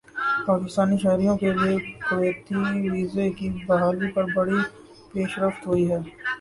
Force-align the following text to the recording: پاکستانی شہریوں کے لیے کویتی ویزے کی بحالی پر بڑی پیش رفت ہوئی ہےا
پاکستانی 0.45 0.97
شہریوں 1.03 1.35
کے 1.41 1.49
لیے 1.53 1.75
کویتی 2.07 2.55
ویزے 2.91 3.29
کی 3.37 3.47
بحالی 3.67 4.07
پر 4.15 4.25
بڑی 4.35 4.59
پیش 5.11 5.31
رفت 5.43 5.61
ہوئی 5.67 5.83
ہےا 5.89 5.99